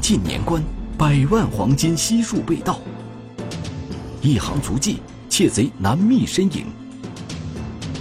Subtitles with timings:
[0.00, 0.62] 近年关，
[0.96, 2.78] 百万黄金悉数被盗。
[4.20, 6.66] 一行足迹，窃贼难觅身影。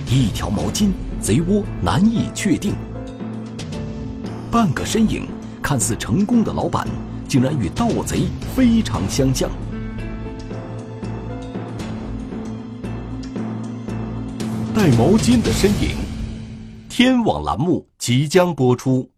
[0.07, 2.73] 一条毛巾，贼窝难以确定。
[4.51, 5.27] 半个身影，
[5.61, 6.87] 看似成功的老板，
[7.27, 9.49] 竟然与盗贼非常相像。
[14.75, 15.95] 带毛巾的身影，
[16.89, 19.09] 天网栏目即将播出。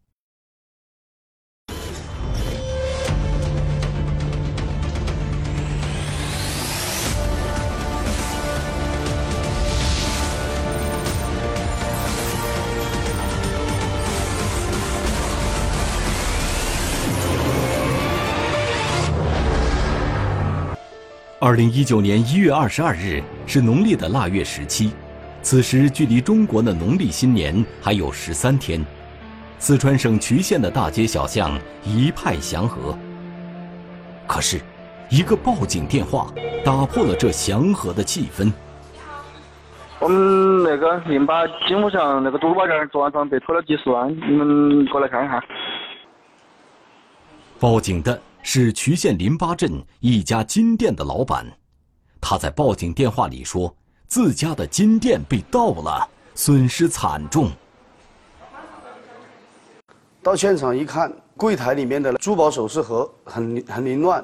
[21.45, 24.93] 二零一九年一月二十二日是农历的腊月十七，
[25.41, 28.81] 此时距离中国的农历新年还有十三天。
[29.59, 32.97] 四川省渠县的大街小巷一派祥和。
[34.25, 34.61] 可是，
[35.09, 36.27] 一个报警电话
[36.63, 38.49] 打破了这祥和的气氛。
[39.99, 45.43] 我们那个零八金湖巷那个赌宝店昨晚上被偷了几十万，你们过来看一下。
[47.59, 48.17] 报警的。
[48.45, 51.47] 是渠县淋巴镇一家金店的老板，
[52.19, 53.73] 他在报警电话里说，
[54.05, 57.49] 自家的金店被盗了，损失惨重。
[60.21, 64.23] 到现场一看，柜台里面的珠宝首饰盒很很凌乱，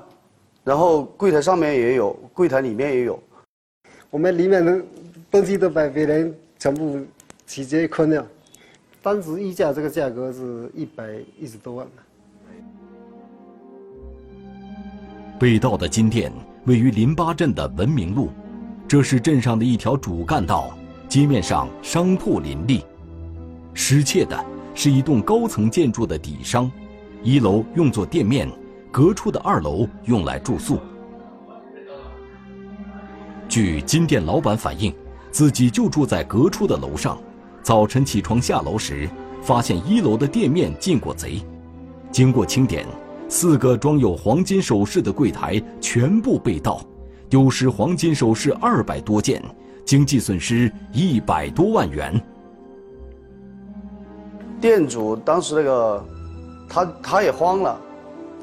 [0.66, 3.17] 然后柜台上面也有，柜台里面也有。
[4.09, 4.84] 我们里面的
[5.31, 7.00] 东西都被别人全部
[7.47, 8.28] 直接坤了，
[9.02, 11.88] 当时溢价这个价格是一百一十多万。
[15.40, 16.30] 被盗的金店
[16.66, 18.30] 位于淋巴镇的文明路，
[18.86, 22.84] 这是镇上的一条主干道，街面上商铺林立。
[23.73, 24.38] 失窃的
[24.76, 26.70] 是一栋高层建筑的底商，
[27.23, 28.52] 一楼用作店面，
[28.92, 30.78] 隔出的二楼用来住宿。
[33.48, 34.94] 据金店老板反映，
[35.31, 37.18] 自己就住在隔出的楼上，
[37.63, 39.09] 早晨起床下楼时，
[39.42, 41.42] 发现一楼的店面进过贼，
[42.12, 42.86] 经过清点。
[43.29, 46.81] 四个装有黄金首饰的柜台全部被盗，
[47.29, 49.40] 丢失黄金首饰二百多件，
[49.85, 52.19] 经济损失一百多万元。
[54.59, 56.06] 店主当时那个，
[56.68, 57.79] 他他也慌了。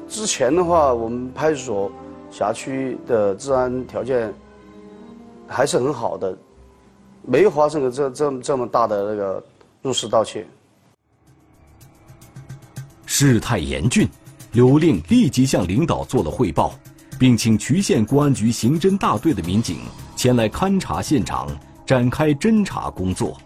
[0.07, 1.91] 之前的话，我们派出所
[2.31, 4.33] 辖区的治安条件
[5.47, 6.35] 还是很好的，
[7.23, 9.43] 没有发生过这这这么大的那个
[9.81, 10.47] 入室盗窃。
[13.05, 14.07] 事态严峻。
[14.53, 16.73] 刘令立即向领导做了汇报，
[17.19, 19.77] 并请渠县公安局刑侦大队的民警
[20.15, 21.47] 前来勘察现场，
[21.85, 23.37] 展开侦查工作。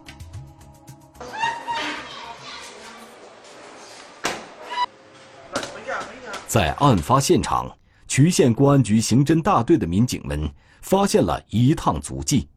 [6.48, 7.70] 在案发现场，
[8.08, 10.50] 渠县公安局刑侦大队的民警们
[10.82, 12.48] 发现了一趟足迹，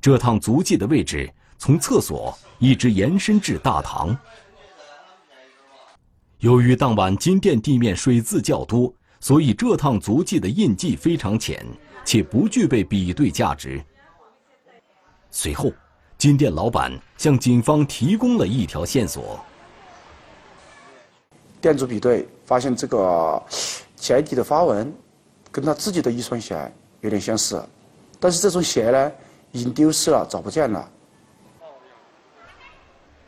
[0.00, 4.16] 这趟足迹的位置从厕所一直延伸至大堂。
[6.40, 11.62] 由于当晚金店地面水渍较多，所以这趟足迹的印记非常浅，
[12.02, 13.82] 且不具备比对价值。
[15.30, 15.70] 随后，
[16.16, 19.38] 金店老板向警方提供了一条线索：
[21.60, 23.42] 店主比对发现，这个
[23.96, 24.90] 鞋底的花纹
[25.52, 26.72] 跟他自己的一双鞋
[27.02, 27.62] 有点相似，
[28.18, 29.12] 但是这双鞋呢，
[29.52, 30.90] 已经丢失了，找不见了。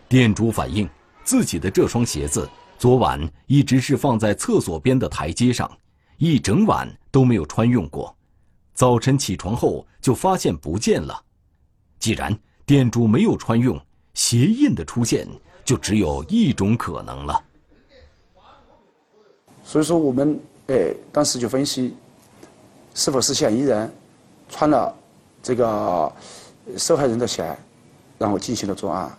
[0.09, 0.89] 店主反映，
[1.25, 2.49] 自己的这双鞋子。
[2.83, 3.17] 昨晚
[3.47, 5.71] 一直是放在厕所边的台阶上，
[6.19, 8.13] 一整晚都没有穿用过。
[8.75, 11.23] 早晨起床后就发现不见了。
[12.01, 13.81] 既然店主没有穿用，
[14.15, 15.29] 鞋印的出现
[15.65, 17.41] 就只有一种可能了。
[19.63, 21.95] 所以说，我们哎当时就分析，
[22.95, 23.89] 是否是嫌疑人
[24.49, 24.93] 穿了
[25.41, 26.13] 这个
[26.77, 27.57] 受害人的鞋，
[28.19, 29.17] 然后进行了作案。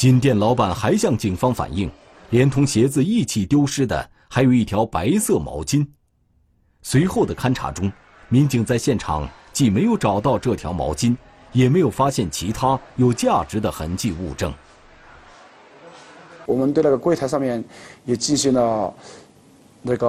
[0.00, 1.90] 金店老板还向警方反映，
[2.30, 5.86] 连同鞋子一起丢失的还有一条白色毛巾。
[6.80, 7.92] 随后的勘查中，
[8.30, 11.14] 民警在现场既没有找到这条毛巾，
[11.52, 14.50] 也没有发现其他有价值的痕迹物证。
[16.46, 17.62] 我们对那个柜台上面
[18.06, 18.94] 也进行了
[19.82, 20.06] 那个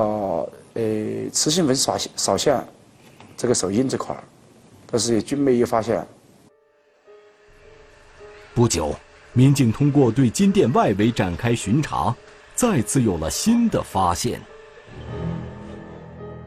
[0.73, 2.65] 呃磁性粉扫扫线，
[3.35, 4.23] 这个手印这块儿，
[4.89, 6.07] 但是也均没有发现。
[8.55, 8.95] 不久。
[9.33, 12.13] 民警通过对金店外围展开巡查，
[12.53, 14.41] 再次有了新的发现。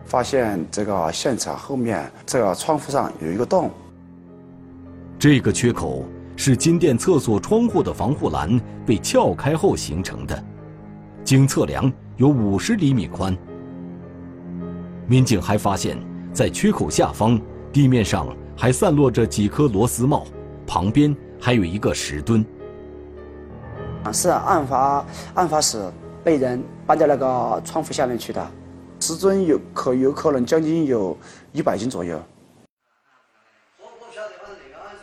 [0.05, 3.71] 发现这个现场后面这个窗户上有一个洞，
[5.19, 6.05] 这个缺口
[6.37, 10.45] 是金店厕所窗户的防护栏被撬开后形成的。
[11.25, 13.35] 经测量有五十厘米宽。
[15.07, 15.99] 民警还发现，
[16.35, 17.41] 在缺口下方
[17.73, 20.27] 地面上还散落着几颗螺丝帽，
[20.67, 22.45] 旁边还有一个石墩。
[24.12, 25.05] 是案发
[25.35, 25.91] 案发时
[26.23, 28.51] 被人搬到那个窗户下面去的，
[29.01, 31.17] 石墩有可有可能将近有
[31.53, 32.21] 一百斤左右。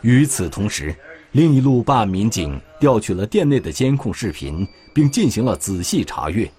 [0.00, 0.94] 与此同时，
[1.30, 6.50] 另一路办案民警调取了店内的监控视频，并进行了仔细查阅。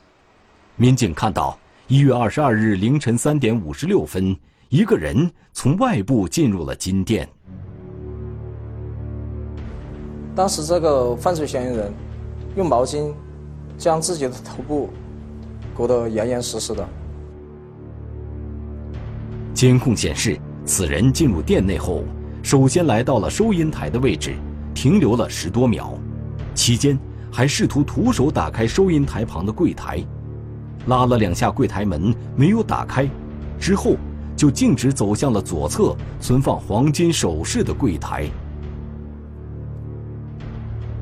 [0.77, 1.57] 民警看到，
[1.87, 4.35] 一月二十二日凌晨三点五十六分，
[4.69, 7.27] 一个人从外部进入了金店。
[10.33, 11.93] 当时这个犯罪嫌疑人
[12.55, 13.13] 用毛巾
[13.77, 14.89] 将自己的头部
[15.75, 16.87] 裹得严严实实的。
[19.53, 22.03] 监控显示，此人进入店内后。
[22.41, 24.33] 首先来到了收银台的位置，
[24.73, 25.97] 停留了十多秒，
[26.53, 26.99] 期间
[27.31, 30.03] 还试图徒手打开收银台旁的柜台，
[30.87, 33.07] 拉了两下柜台门没有打开，
[33.57, 33.95] 之后
[34.35, 38.29] 就径直走向了左侧存放黄金首饰的柜台。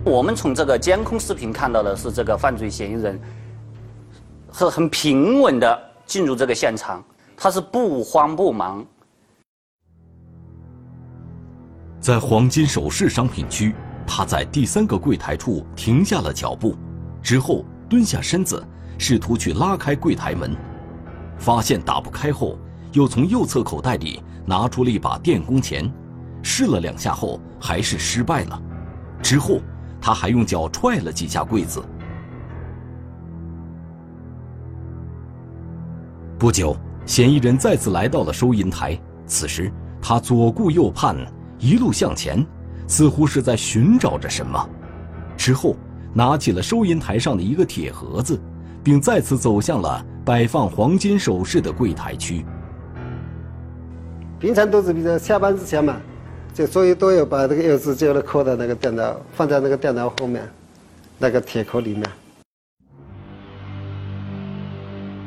[0.03, 3.19] 我们从这个监控视频看到的是，这个犯罪嫌疑人
[4.51, 7.03] 是很平稳的进入这个现场，
[7.37, 8.83] 他是不慌不忙。
[11.99, 13.75] 在黄金首饰商品区，
[14.07, 16.75] 他在第三个柜台处停下了脚步，
[17.21, 18.65] 之后蹲下身子，
[18.97, 20.57] 试图去拉开柜台门，
[21.37, 22.57] 发现打不开后，
[22.91, 25.93] 又从右侧口袋里拿出了一把电工钳，
[26.41, 28.59] 试了两下后还是失败了，
[29.21, 29.59] 之后
[30.01, 31.81] 他还用脚踹了几下柜子。
[36.39, 36.75] 不久，
[37.05, 39.71] 嫌疑人再次来到了收银台，此时
[40.01, 41.15] 他左顾右盼。
[41.59, 42.43] 一路向前，
[42.87, 44.69] 似乎是在寻找着什么。
[45.37, 45.75] 之后，
[46.11, 48.41] 拿起了收银台上的一个铁盒子，
[48.83, 52.43] 并再次走向了摆放黄金首饰的柜台区。
[54.39, 55.97] 平常都是比如下班之前嘛，
[56.53, 60.47] 就所以都要把这个钥匙交了扣在那个电脑，放在那个电脑后面
[61.17, 62.03] 那个铁壳里面。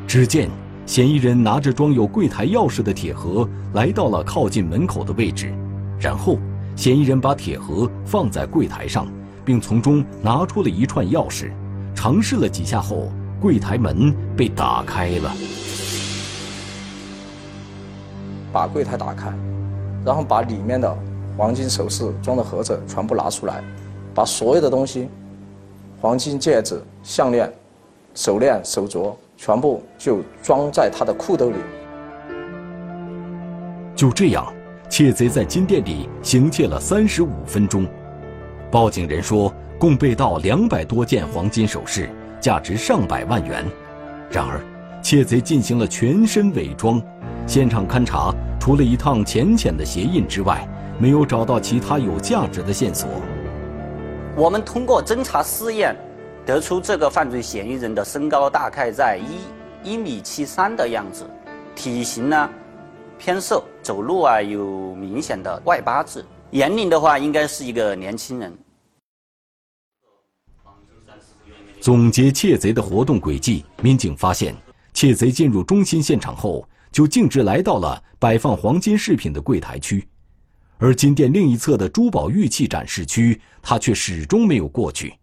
[0.06, 0.50] 只见
[0.86, 5.52] 嫌疑人拿着装有柜台钥匙的铁盒，来到了靠近门口的位置。
[5.98, 6.38] 然后，
[6.76, 9.06] 嫌疑人把铁盒放在柜台上，
[9.44, 11.50] 并从中拿出了一串钥匙，
[11.94, 13.10] 尝试了几下后，
[13.40, 15.32] 柜台门被打开了。
[18.52, 19.32] 把柜台打开，
[20.04, 20.96] 然后把里面的
[21.36, 23.62] 黄金首饰装的盒子全部拿出来，
[24.14, 25.08] 把所有的东西，
[26.00, 27.52] 黄金戒指、项链、
[28.14, 31.56] 手链、手镯，全部就装在他的裤兜里。
[33.96, 34.46] 就这样。
[34.90, 37.84] 窃贼在金店里行窃了三十五分钟，
[38.70, 42.08] 报警人说共被盗两百多件黄金首饰，
[42.38, 43.64] 价值上百万元。
[44.30, 44.60] 然而，
[45.02, 47.02] 窃贼进行了全身伪装，
[47.44, 50.68] 现场勘查除了一趟浅浅的鞋印之外，
[50.98, 53.08] 没有找到其他有价值的线索。
[54.36, 55.96] 我们通过侦查试验，
[56.46, 61.28] 得出这个犯罪嫌疑人的身高大概在一一米七三的样子，
[61.74, 62.50] 体型呢？
[63.18, 68.52] 偏瘦，走路啊有明显的外八字，年龄的话应该是一个年轻人。
[71.80, 74.54] 总结窃贼的活动轨迹，民警发现，
[74.92, 80.06] 窃贼进入中心现场后，就径直来到了摆放黄金饰品的柜台区，
[80.78, 85.14] 而金店另一侧的珠宝玉器展示区，他却始终没有过去。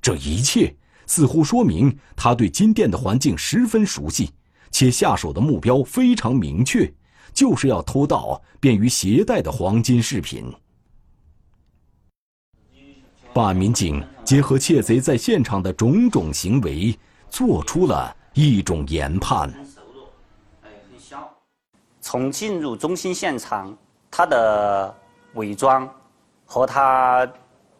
[0.00, 0.74] 这一切
[1.06, 4.30] 似乎说明他对金店的环境十分熟悉，
[4.70, 6.92] 且下手的目标非常明确。
[7.34, 10.52] 就是要偷盗便于携带的黄金饰品。
[13.32, 16.98] 办案民警结合窃贼在现场的种种行为，
[17.30, 19.54] 做出了一种研判。
[22.00, 23.76] 从进入中心现场，
[24.10, 24.94] 他的
[25.34, 25.88] 伪装
[26.44, 27.30] 和他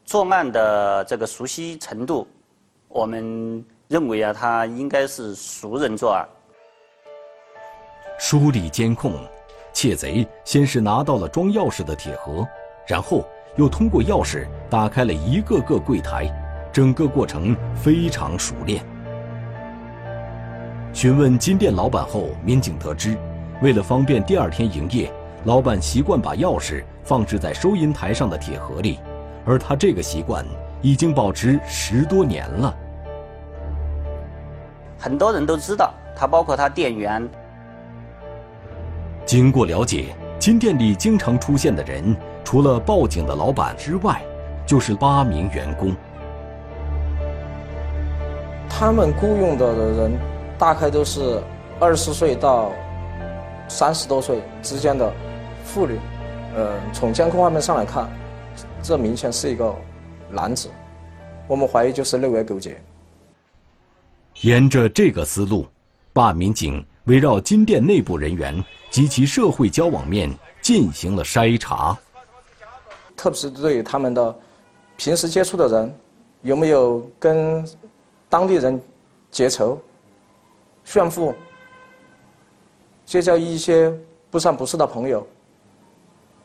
[0.04, 2.26] 作案的这个熟悉程度，
[2.88, 6.28] 我们认为啊，他应该是熟人作案。
[8.18, 9.12] 梳理监控。
[9.70, 12.44] 窃贼先是拿到了装钥匙的铁盒，
[12.85, 16.26] 然后又通过钥匙打开了一个个柜台，
[16.73, 18.85] 整个过程非常熟练。
[20.92, 23.16] 询问金店老板后，民警得知，
[23.62, 25.12] 为了方便第二天营业，
[25.49, 29.00] 老板习惯把钥匙放置在收银台上的铁盒里，
[29.47, 30.45] 而他这个习惯
[30.83, 32.76] 已经保持十多年了。
[34.99, 37.26] 很多人都知道他，包括他店员。
[39.25, 42.14] 经过了解，金店里经常出现的人，
[42.45, 44.21] 除了报警的老板之外，
[44.67, 45.97] 就是八名员工。
[48.69, 50.12] 他们雇佣的人
[50.59, 51.43] 大概都是
[51.81, 52.71] 二十岁到
[53.67, 55.11] 三十多岁之间的
[55.78, 55.97] 妇女。
[56.56, 58.11] 呃，从监控画面上来看，
[58.82, 59.73] 这明显是一个
[60.28, 60.68] 男子。
[61.47, 62.82] 我们怀疑就是内外勾结。
[64.40, 65.68] 沿着这个思路，
[66.12, 70.28] 办案民警围绕金店内部人员及其社会交往面
[70.61, 71.97] 进行了筛查，
[73.16, 74.37] 特别是对他们的
[74.97, 75.94] 平时接触的人，
[76.42, 77.64] 有没有跟
[78.28, 78.80] 当地人
[79.30, 79.80] 结仇、
[80.82, 81.32] 炫富、
[83.06, 83.97] 结交一些
[84.28, 85.25] 不三不四的朋友，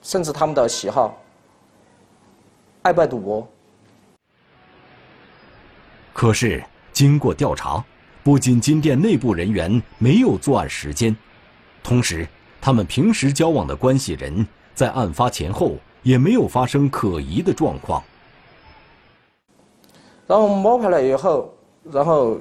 [0.03, 1.17] 甚至他们的喜好，
[2.83, 3.47] 爱不爱赌博。
[6.13, 7.83] 可是，经过调查，
[8.21, 11.15] 不仅金店内部人员没有作案时间，
[11.81, 12.27] 同时，
[12.61, 14.45] 他们平时交往的关系人
[14.75, 18.03] 在案发前后也没有发生可疑的状况。
[20.27, 21.53] 然后摸排了以后，
[21.91, 22.37] 然后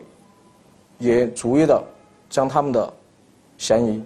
[0.99, 1.83] 也逐一的
[2.29, 2.93] 将他们的
[3.57, 4.05] 嫌疑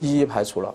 [0.00, 0.74] 一一排除了。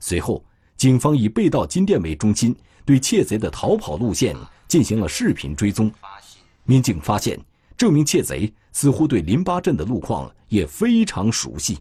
[0.00, 0.44] 随后，
[0.76, 4.36] 警方以被盗金店为中心，对窃贼的逃跑路线
[4.66, 5.90] 进行了视频追踪。
[6.64, 7.38] 民警发现，
[7.76, 11.78] 这名窃贼似乎对淋巴镇的路况也非常熟悉。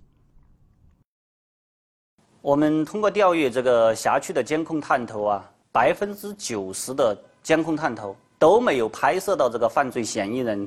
[2.42, 10.66] 我们通过调阅这个辖区的监控探头啊，百分之九十的监控探头都没有拍摄到这个犯罪嫌疑人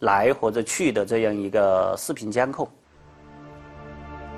[0.00, 2.68] 来或者去的这样一个视频监控。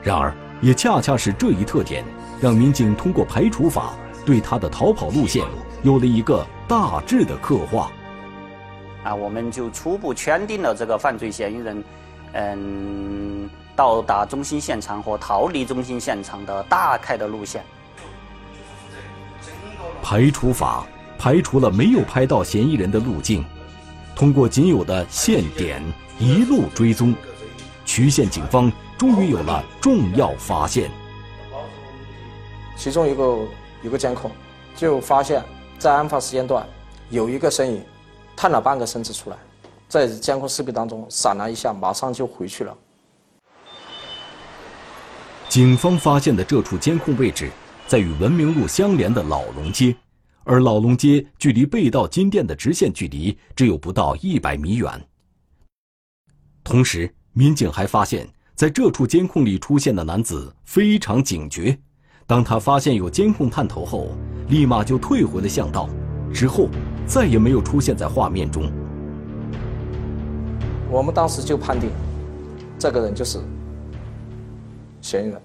[0.00, 2.04] 然而，也恰恰是这一特点，
[2.40, 3.94] 让民警通过排除法
[4.24, 5.44] 对他的逃跑路线
[5.82, 7.90] 有了一个大致的刻画。
[9.04, 11.84] 啊，我们就初步圈定了这个犯罪嫌疑人，
[12.32, 17.62] 嗯，到达中心现场和逃离中心现场的大概的路线。
[20.02, 20.84] 排除法
[21.18, 23.44] 排除了没有拍到嫌疑人的路径，
[24.14, 25.82] 通过仅有的线点
[26.18, 27.14] 一路追踪，
[27.84, 30.90] 渠县警方终于有了重要发现。
[32.76, 33.38] 其中一个
[33.82, 34.30] 有个监控，
[34.74, 35.42] 就发现，
[35.78, 36.66] 在案发时间段
[37.10, 37.82] 有一个身影。
[38.38, 39.36] 探了半个身子出来，
[39.88, 42.76] 在监控视频当中闪了一下，马上就回去了。
[45.48, 47.50] 警方发现的这处监控位置
[47.86, 49.96] 在与文明路相连的老龙街，
[50.44, 55.08] 而老龙街距离被盗金店的直线距离只有不到一百米远。
[56.62, 61.78] 同时，民警还发现，在这处监控里出现的男子非常警觉，
[62.26, 64.16] 当他发现有监控探头后，
[64.48, 65.88] 立马就退回了巷道，
[66.32, 66.68] 之后。
[67.06, 68.68] 再也没有出现在画面中。
[70.90, 71.88] 我们当时就判定，
[72.80, 73.38] 这个人就是
[75.00, 75.40] 嫌疑人。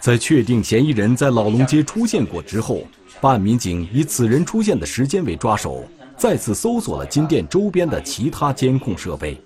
[0.00, 2.84] 在确定嫌疑人在老龙街出现过之后，
[3.20, 5.84] 办案民警以此人出现的时间为抓手，
[6.16, 9.38] 再次搜索了金店周边的其他监控设备。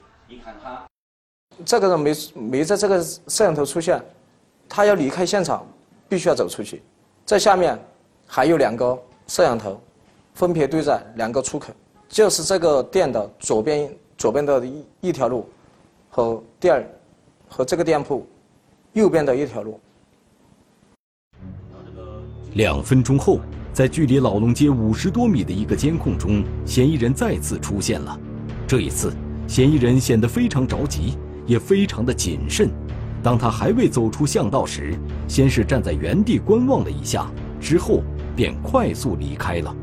[1.65, 4.01] 这个人没没在这个摄像头出现，
[4.69, 5.67] 他要离开现场，
[6.09, 6.83] 必须要走出去。
[7.25, 7.79] 在下面
[8.27, 8.99] 还有两个。
[9.29, 9.81] 摄像头
[10.35, 11.73] 分别对在两个出口，
[12.09, 15.49] 就是这个店的左边左边的一一条路，
[16.09, 16.81] 和第二
[17.49, 18.25] 和这个店铺
[18.93, 19.81] 右边的一条路。
[22.53, 23.41] 两分钟后，
[23.73, 28.17] 在距离老龙街五十多米的一个监控中，嫌疑人再次出现了。
[28.65, 29.13] 这一次，
[29.49, 32.69] 嫌疑人显得非常着急，也非常的谨慎。
[33.23, 34.95] 当他还未走出巷道时，
[35.27, 38.03] 先是站在原地观望了一下，之后。
[38.37, 39.75] 便快速离开了。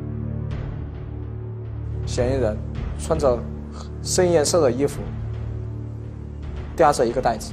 [2.06, 2.56] 嫌疑人
[3.00, 3.42] 穿着
[4.04, 5.02] 深颜色的衣服，
[6.76, 7.52] 叼着一个袋子。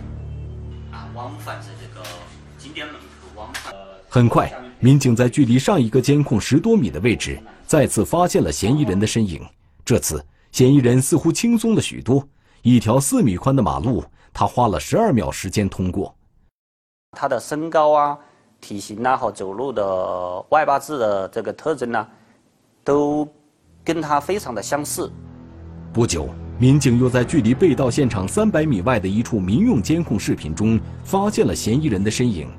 [0.93, 2.07] 啊，往返在这个
[2.59, 3.73] 景点门口往返。
[4.11, 9.41] 很快，民警在距离上一个监控十多米的位置，再次发现了嫌疑人的身影。
[9.87, 12.23] 这次，嫌疑人似乎轻松了许多。
[12.63, 16.15] 一条四米宽的马路，他花了十二秒时间通过。
[17.13, 18.19] 他的身高啊。
[18.63, 22.07] 体型呐和走路的外八字的这个特征呢，
[22.85, 23.27] 都
[23.83, 25.11] 跟他非常的相似。
[25.95, 32.51] 不久，民警又在距离被盗现场三百米外的一处民用监控视频中发现了嫌疑人的身影。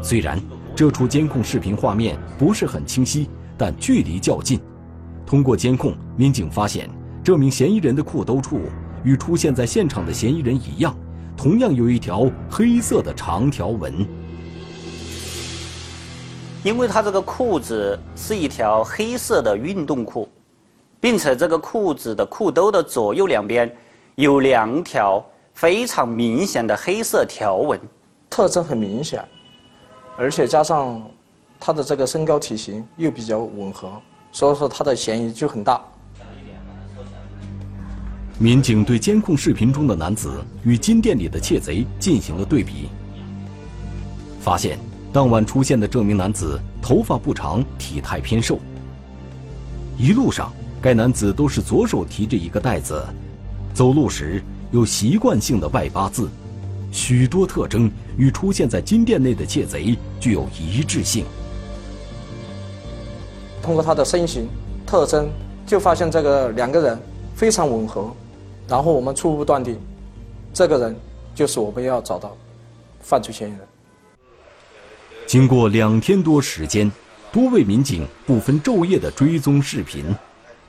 [0.00, 0.40] 虽然
[0.76, 4.60] 这处监控视频画面不是很清晰，但距离较近。
[5.26, 6.88] 通过监控，民警发现
[7.24, 8.60] 这名嫌疑人的裤兜处
[9.04, 10.96] 与出现在现场的嫌疑人一样，
[11.36, 14.06] 同样有一条黑色的长条纹。
[16.64, 20.28] 因为他这个裤子是一条黑色的运动裤，
[21.00, 23.74] 并且这个裤子的裤兜的左右两边
[24.16, 25.24] 有两条
[25.54, 27.80] 非常明显的黑色条纹，
[28.28, 29.24] 特征很明显，
[30.16, 31.00] 而且加上
[31.60, 33.92] 他的这个身高体型又比较吻合，
[34.32, 35.80] 所以说他的嫌疑就很大。
[38.40, 42.88] 民警对监控视频中的男子与金店里的窃贼进行了对比，
[44.40, 44.78] 发现
[45.12, 48.60] 当晚出现的这名男子头发不长，体态偏瘦。
[49.98, 53.04] 一路上，该男子都是左手提着一个袋子，
[53.74, 54.40] 走路时
[54.70, 56.28] 有习惯性的外八字，
[56.92, 61.24] 许多特征与出现在金店内的窃贼具有一致性。
[63.60, 64.48] 通过他的身形
[64.86, 65.28] 特征，
[65.66, 66.96] 就发现这个两个人
[67.34, 68.14] 非常吻合。
[68.68, 69.80] 然后我们初步断定，
[70.52, 70.94] 这个人
[71.34, 72.36] 就是我们要找到
[73.00, 73.60] 犯罪嫌疑人。
[75.26, 76.92] 经过两天多时间，
[77.32, 80.14] 多位民警不分昼夜的追踪视频，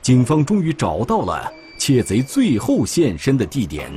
[0.00, 3.92] 警方终于找到了窃贼最后现身的地点。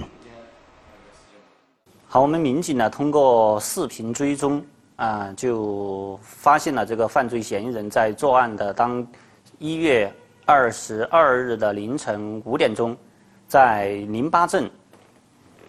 [2.06, 4.62] 好，我们民警呢通过视频追踪
[4.98, 9.06] 啊，就发现了这个犯罪嫌疑人在作案的当
[9.60, 10.14] 一月
[10.46, 12.98] 二十二日的凌晨五点钟。
[13.54, 14.68] 在淋巴镇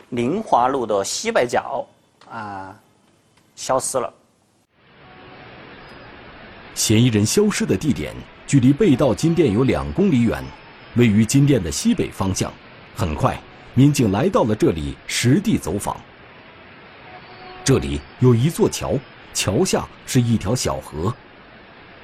[0.09, 1.87] 临华路的西北角
[2.31, 2.75] 啊，
[3.57, 4.11] 消失了。
[6.75, 8.15] 嫌疑人消失的地点
[8.47, 10.43] 距离被盗金店有两公里远，
[10.97, 12.51] 位于金店的西北方向。
[12.97, 13.39] 很快，
[13.75, 15.95] 民警来到了这里，实地走访。
[17.63, 18.99] 这里有一座桥，
[19.35, 21.15] 桥下是一条小河。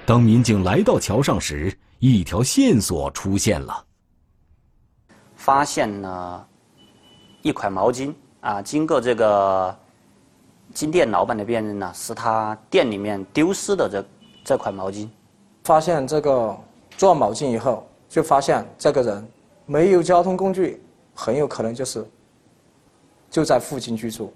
[0.05, 3.87] 当民警来到桥上时，一条线索出现了。
[5.41, 6.47] 发现了
[7.41, 9.75] 一块毛巾啊，经过这个
[10.75, 14.05] 金店老板的辨认呢，是他店里面丢失的这
[14.45, 15.09] 这块毛巾。
[15.65, 16.55] 发现这个
[16.99, 19.27] 做毛巾以后，就发现这个人
[19.65, 20.79] 没有交通工具，
[21.15, 22.07] 很有可能就是
[23.31, 24.31] 就在附近居住。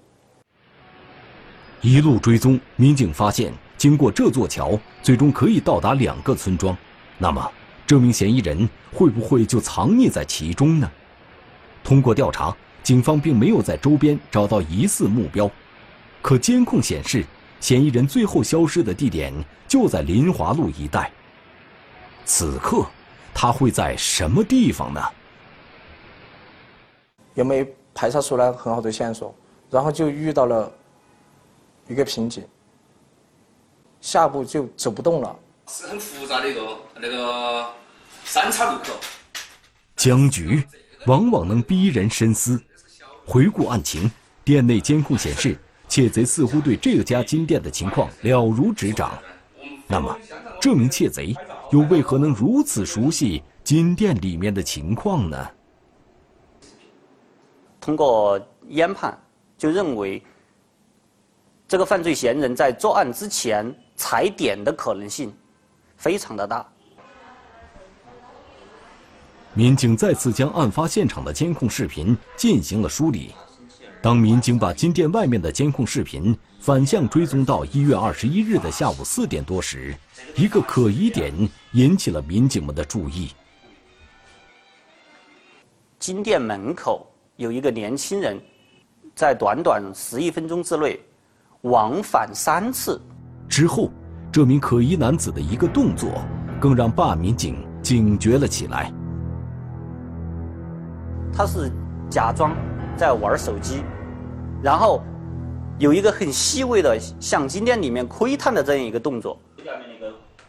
[1.81, 4.71] 一路追踪，民警发现，经过这座桥，
[5.03, 6.75] 最终可以到达两个村庄。
[7.19, 7.51] 那么？
[7.87, 10.91] 这名嫌疑人会不会就藏匿在其中呢？
[11.83, 15.49] 通过调查，警方并没有在周边找到疑似目标，
[16.21, 17.23] 可监控显示，
[17.59, 19.31] 嫌疑人最后消失的地点
[19.67, 21.11] 就在林华路一带。
[22.25, 22.83] 此刻，
[23.35, 25.01] 他会在什么地方呢？
[27.35, 29.35] 也没排查出来很好的线索，
[29.69, 30.71] 然后就遇到了
[31.87, 32.43] 一个瓶颈，
[34.01, 35.39] 下步就走不动了。
[35.67, 37.65] 是很复杂的一个那个
[38.23, 38.93] 三岔路口。
[39.95, 40.63] 僵局
[41.07, 42.61] 往往能逼人深思。
[43.25, 44.09] 回顾案情，
[44.43, 49.17] 店内监控显示，窃贼似乎对这家金店的情况了如指掌。
[49.87, 50.15] 那么，
[50.61, 51.35] 这名窃贼
[51.71, 55.49] 又为何能如此熟悉金店里面的情况呢？
[57.81, 59.19] 通过研判，
[59.57, 60.21] 就认为
[61.67, 65.33] 这个犯罪嫌疑人在作案之前踩点的可能性。
[65.97, 66.65] 非常的大。
[69.53, 73.33] 民警再次将案发现场的监控视频进行了梳理。
[74.01, 79.95] 当民警把金店外面的监控视频反向追踪到一月二十一日的下午四点多时，
[80.35, 81.33] 一个可疑点
[81.71, 83.31] 引起了民警们的注意。
[85.97, 88.39] 金店门口有一个年轻人，
[89.15, 90.99] 在短短十一分钟之内
[91.61, 93.01] 往返三次。
[93.47, 93.89] 之后。
[94.35, 96.21] 这名可疑男子的一个动作，
[96.59, 98.91] 更让办案民警警觉了起来。
[101.31, 101.71] 他是
[102.09, 102.53] 假装
[102.97, 103.81] 在玩手机，
[104.61, 105.01] 然后
[105.79, 109.39] 有一个很细微的向金店里面窥探的这样一个动作。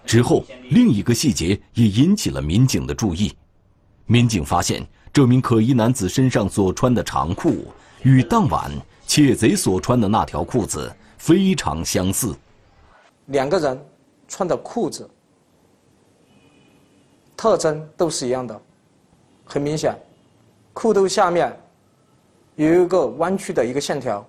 [0.05, 3.33] 之后，另一个细节也引起了民警的注意。
[4.07, 7.68] 民警发现，这名可疑男子身上所穿的长裤，
[8.03, 8.68] 与当晚
[9.07, 12.35] 窃贼所穿的那条裤子非常相似。
[13.26, 13.78] 两个人
[14.28, 15.08] 穿的裤子
[17.36, 18.60] 特征都是一样的，
[19.44, 19.94] 很明显，
[20.72, 21.54] 裤兜下面
[22.54, 24.24] 有一个弯曲的一个线条。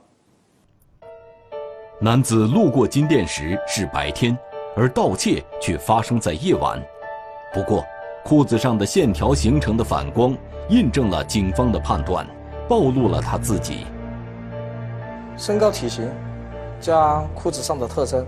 [2.00, 4.38] 男子路过金店时是白天，
[4.76, 6.84] 而盗窃却发生在夜晚。
[7.54, 7.86] 不过，
[8.24, 10.36] 裤子上的线条形成的反光，
[10.70, 12.28] 印证了警方的判断，
[12.68, 13.86] 暴露了他自己。
[15.38, 16.10] 身高体型
[16.82, 18.28] 加裤子上的特征。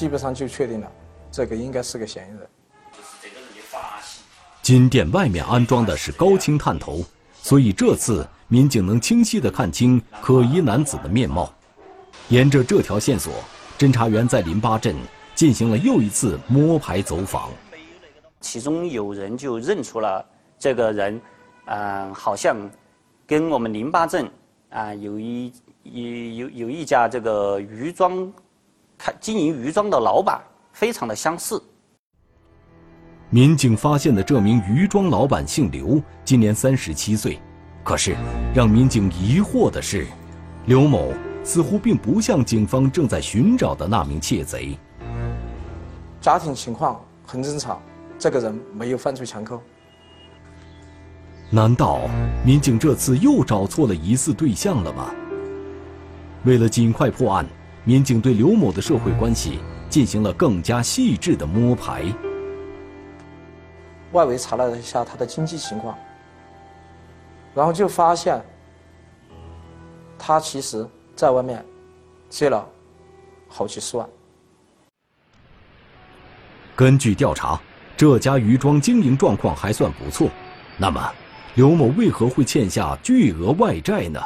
[0.00, 0.90] 基本上就确定了，
[1.30, 2.48] 这个应该是个嫌疑人。
[4.62, 11.52] 金店外面安装的是高清探头，所以这次民警能清晰地看清可疑男子的面貌。
[12.30, 13.30] 沿着这条线索，
[13.76, 14.96] 侦查员在林巴镇
[15.34, 17.50] 进行了又一次摸排走访。
[18.40, 20.24] 其中有人就认出了
[20.58, 21.20] 这个人，
[21.66, 22.56] 嗯，好像
[23.26, 24.26] 跟我们林巴镇
[24.70, 28.32] 啊有一有有有一家这个鱼庄。
[29.20, 31.62] 经营鱼庄的老板非常的相似。
[33.30, 37.38] 民警发现的这名鱼庄老板姓刘，今年三十七岁。
[37.82, 38.16] 可是，
[38.54, 40.06] 让民警疑惑的是，
[40.66, 44.76] 刘某似乎并不像警方正在寻找的那名窃贼。
[46.20, 47.80] 家庭情况很正常，
[48.18, 49.58] 这个人没有犯罪前科。
[51.48, 52.00] 难道
[52.44, 55.10] 民警这次又找错了疑似对象了吗？
[56.44, 57.46] 为了尽快破案，
[57.84, 62.04] 民警对刘某的社会关系进行了更加细致的摸排。
[64.12, 65.96] 外围查了一下他的经济情况，
[67.54, 68.42] 然后就发现，
[70.18, 71.64] 他其实在外面
[72.28, 72.68] 借了
[73.48, 74.08] 好几十万。
[76.76, 77.60] 根据调查，
[77.96, 80.28] 这家鱼庄经营状况还算不错。
[80.76, 81.12] 那么，
[81.54, 84.20] 刘某为何会欠下巨额外债呢？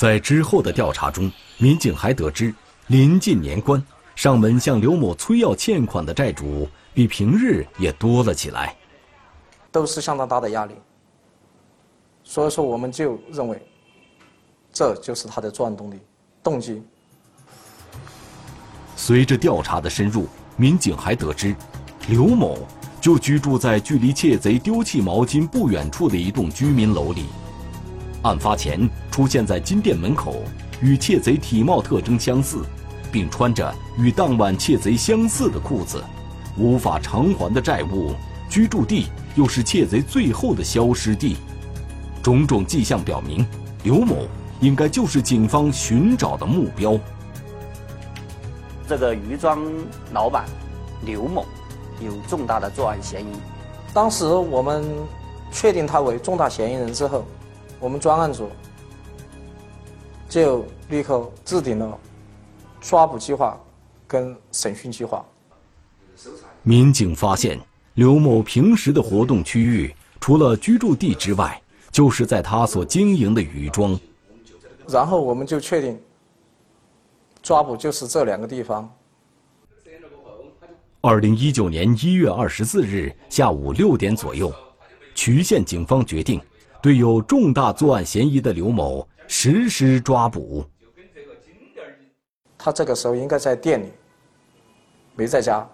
[0.00, 2.54] 在之后的调查中，民警还得知，
[2.86, 3.84] 临近年关，
[4.16, 8.74] 上门向刘某催要欠款的债主比平日也多了起来，
[9.70, 10.72] 都是相当大的压力。
[12.24, 13.60] 所以说，我们就认为，
[14.72, 15.98] 这就是他的作案动力、
[16.42, 16.82] 动机。
[18.96, 21.54] 随着调查的深入，民警还得知，
[22.08, 22.66] 刘某
[23.02, 27.26] 就居住在距离窃贼丢弃毛巾不远处的一栋居民楼里。
[28.22, 30.36] 案发前出现在金店门口，
[30.80, 32.64] 与窃贼体貌特征相似，
[33.10, 36.02] 并穿着与当晚窃贼相似的裤子，
[36.56, 38.14] 无法偿还的债务，
[38.48, 41.36] 居住地又是窃贼最后的消失地，
[42.22, 43.46] 种种迹象表明，
[43.84, 44.26] 刘某
[44.60, 46.98] 应该就是警方寻找的目标。
[48.86, 49.60] 这个鱼庄
[50.12, 50.44] 老板
[51.06, 51.46] 刘某
[52.00, 53.28] 有重大的作案嫌疑。
[53.94, 54.84] 当时我们
[55.50, 57.24] 确定他为重大嫌疑人之后，
[57.80, 58.50] 我们专案组
[60.28, 61.98] 就立刻制定了
[62.80, 63.58] 抓捕计划
[64.06, 65.24] 跟审讯计划。
[66.62, 67.58] 民警发现，
[67.94, 73.98] 刘某平时的活动区域除了居住地之外，就是在他所经营的鱼庄。
[74.86, 75.98] 然后我们就确定。
[77.42, 78.94] 抓捕就是这两个地方。
[81.00, 84.52] 二零一九年一月二十四日下午六点左右，
[85.14, 86.38] 渠县警方决定
[86.82, 90.64] 对有重大作案嫌疑的刘某实施抓捕。
[92.56, 93.90] 他这个时候应该在店里，
[95.14, 95.66] 没在家，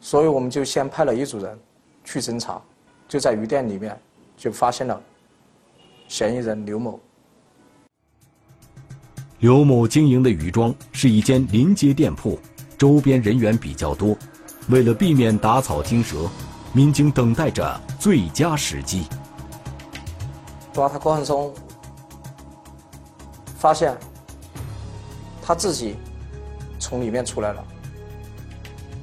[0.00, 1.58] 所以我们就先派了一组人
[2.04, 2.60] 去侦查，
[3.08, 3.96] 就在鱼店里面
[4.36, 5.00] 就发现了
[6.08, 6.98] 嫌疑人刘某。
[9.40, 12.38] 刘某经营的鱼庄是一间临街店铺，
[12.78, 14.16] 周边人员比较多。
[14.68, 16.28] 为了避免打草惊蛇，
[16.72, 19.04] 民警等待着最佳时机。
[20.76, 21.54] 抓他过程中，
[23.56, 23.96] 发现
[25.40, 25.96] 他自己
[26.78, 27.64] 从里面出来了。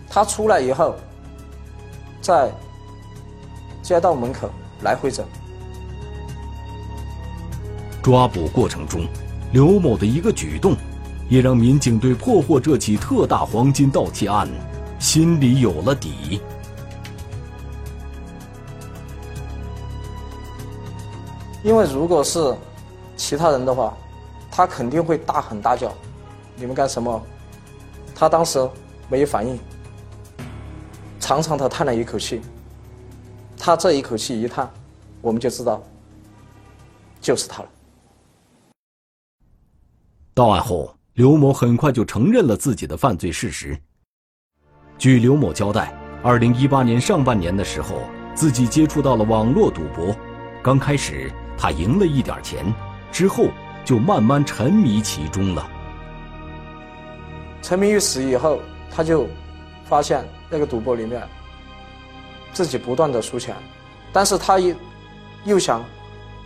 [0.07, 0.93] 他出来以后，
[2.21, 2.51] 在
[3.81, 4.51] 街道门口
[4.83, 5.25] 来回走。
[8.03, 9.07] 抓捕过程中。
[9.51, 10.75] 刘某的一个举动，
[11.27, 14.47] 也让民警对破获这起特大黄金盗窃案
[14.99, 16.39] 心里有了底。
[21.63, 22.56] 因为如果是
[23.15, 23.95] 其他人的话，
[24.52, 25.91] 他肯定会大喊大叫
[26.56, 27.23] ：“你们干什么？”
[28.13, 28.69] 他当时
[29.10, 29.58] 没有反应，
[31.19, 32.41] 长长的叹了一口气。
[33.58, 34.69] 他这一口气一叹，
[35.21, 35.82] 我们就知道，
[37.21, 37.69] 就是他了。
[40.34, 43.80] 到案后，刘某很快就承认了自己的犯罪事实。
[44.97, 48.02] 据刘某交代，二零一八年上半年的时候，
[48.36, 50.13] 自己接触到了网络赌博。
[50.62, 52.65] 刚开始他赢了一点钱，
[53.11, 53.47] 之后
[53.85, 55.67] 就慢慢沉迷其中了。
[57.61, 58.59] 沉迷于此以后，
[58.91, 59.27] 他就
[59.85, 61.21] 发现那个赌博里面
[62.51, 63.55] 自己不断的输钱，
[64.11, 64.75] 但是他又
[65.45, 65.83] 又想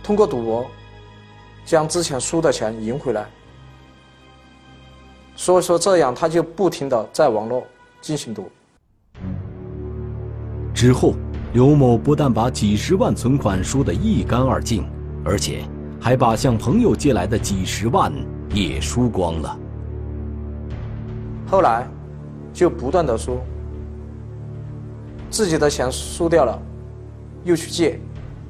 [0.02, 0.70] 通过赌博
[1.64, 3.26] 将之前输的钱赢回来。
[5.34, 7.64] 所以说，这样他就不停的在网络
[8.00, 8.50] 进行赌。
[10.74, 11.14] 之后，
[11.52, 14.88] 刘某不但把几十万存款输得一干二净，
[15.24, 15.64] 而且
[16.00, 18.12] 还把向朋友借来的几十万
[18.54, 19.58] 也输光了。
[21.46, 21.88] 后来，
[22.52, 23.38] 就不断的输，
[25.30, 26.60] 自己的钱输掉了，
[27.44, 27.98] 又去借，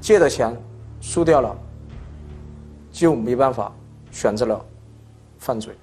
[0.00, 0.56] 借的钱
[1.00, 1.56] 输掉了，
[2.90, 3.72] 就没办法，
[4.10, 4.64] 选择了
[5.38, 5.74] 犯罪。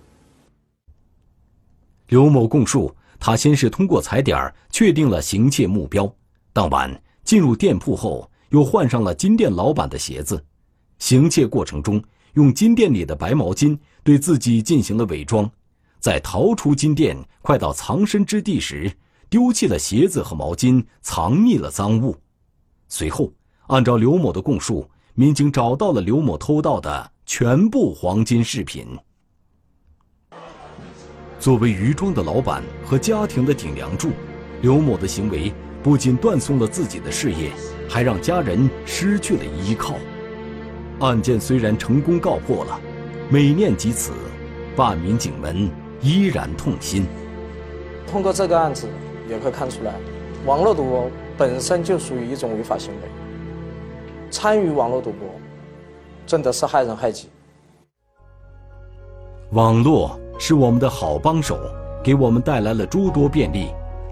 [2.08, 6.14] 刘某供述，他先是通过踩点确定了行窃目标，
[6.54, 10.44] 当晚进入店铺后，又换上了金店老板的鞋子。
[11.00, 12.02] 行窃过程中，
[12.34, 15.50] 用金店里的白毛巾对自己进行了伪装。
[16.00, 18.92] 在逃出金店，快到藏身之地时，
[19.30, 22.16] 丢弃了鞋子和毛巾，藏匿了赃物。
[22.88, 23.34] 随后，
[23.68, 28.88] 按照刘某的供述，民警找到了刘某偷盗的全部黄金饰品。
[31.40, 34.12] 作为鱼庄的老板和家庭的顶梁柱，
[34.62, 37.52] 刘某的行为不仅断送了自己的事业，
[37.90, 39.96] 还让家人失去了依靠。
[41.00, 42.80] 案件虽然成功告破了，
[43.30, 44.14] 每念及此，
[44.76, 45.70] 办民警们
[46.02, 47.06] 依然痛心。
[48.08, 48.88] 通过这个案子，
[49.28, 49.94] 也可以看出来，
[50.46, 53.10] 网络赌博本身就属于一种违法行为。
[54.32, 55.28] 参与网络赌博，
[56.26, 57.30] 真的是害人害己。
[59.52, 61.60] 网络是我们的好帮手，
[62.04, 63.68] 给我们带来了诸多便利，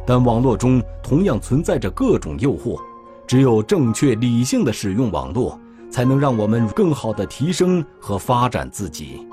[0.06, 2.78] 但网络中同样存在着各种诱惑。
[3.26, 5.58] 只有正确理性的使用网络，
[5.94, 9.28] 才能让我们更好的提升和发展自己。